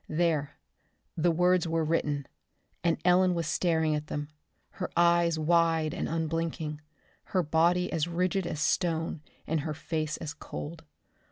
There, 0.09 0.57
the 1.15 1.29
words 1.29 1.67
were 1.67 1.85
written 1.85 2.25
and 2.83 2.97
Ellen 3.05 3.35
was 3.35 3.45
staring 3.45 3.93
at 3.93 4.07
them, 4.07 4.29
her 4.79 4.89
eyes 4.97 5.37
wide 5.37 5.93
and 5.93 6.09
unblinking, 6.09 6.81
her 7.25 7.43
body 7.43 7.93
as 7.93 8.07
rigid 8.07 8.47
as 8.47 8.59
stone, 8.61 9.21
and 9.45 9.59
her 9.59 9.75
face 9.75 10.17
as 10.17 10.33
cold. 10.33 10.85